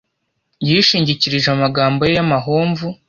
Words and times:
yishingikirije 0.67 1.47
amagambo 1.51 2.01
ye 2.07 2.13
y'amahomvu 2.17 2.87